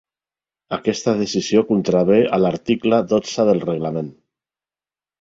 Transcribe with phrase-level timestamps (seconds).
[0.77, 4.15] Aquesta decisió contravé a l'article dotze del reglament.